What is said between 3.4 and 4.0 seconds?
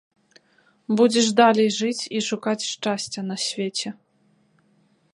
свеце.